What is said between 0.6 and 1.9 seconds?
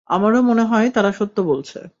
হয় তারা সত্য বলছে।